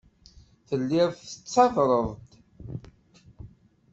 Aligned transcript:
Telliḍ 0.67 1.09
tettadreḍ-d. 1.15 2.09